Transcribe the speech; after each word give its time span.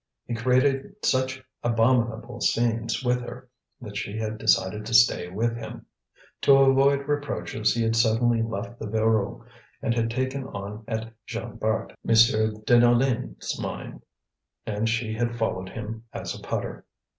He 0.25 0.33
created 0.33 0.95
such 1.05 1.43
abominable 1.63 2.41
scenes 2.41 3.03
with 3.05 3.21
her 3.21 3.47
that 3.81 3.95
she 3.95 4.17
had 4.17 4.39
decided 4.39 4.83
to 4.87 4.95
stay 4.95 5.29
with 5.29 5.55
him. 5.55 5.85
To 6.41 6.53
avoid 6.55 7.07
reproaches 7.07 7.75
he 7.75 7.83
had 7.83 7.95
suddenly 7.95 8.41
left 8.41 8.79
the 8.79 8.87
Voreux 8.87 9.45
and 9.79 9.93
had 9.93 10.09
been 10.09 10.15
taken 10.17 10.47
on 10.47 10.83
at 10.87 11.13
Jean 11.27 11.55
Bart, 11.57 11.93
M. 12.03 12.15
Deneulin's 12.65 13.61
mine, 13.61 14.01
and 14.65 14.89
she 14.89 15.13
had 15.13 15.37
followed 15.37 15.69
him 15.69 16.03
as 16.13 16.33
a 16.33 16.39
putter. 16.41 16.83